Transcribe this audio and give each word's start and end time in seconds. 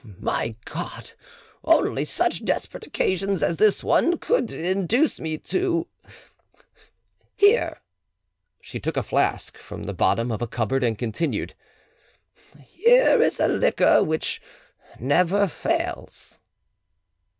My 0.19 0.55
God! 0.65 1.11
only 1.63 2.05
such 2.05 2.43
desperate 2.43 2.87
occasions 2.87 3.43
as 3.43 3.57
this 3.57 3.83
one 3.83 4.17
could 4.17 4.51
induce 4.51 5.19
me 5.19 5.37
to—— 5.37 5.85
Here——" 7.35 7.79
She 8.59 8.79
took 8.79 8.97
a 8.97 9.03
flask 9.03 9.59
from 9.59 9.83
the 9.83 9.93
bottom 9.93 10.31
of 10.31 10.41
a 10.41 10.47
cupboard, 10.47 10.83
and 10.83 10.97
continued— 10.97 11.53
"Here 12.59 13.21
is 13.21 13.39
a 13.39 13.47
liquor 13.47 14.03
which 14.03 14.41
never 14.99 15.47
fails." 15.47 16.39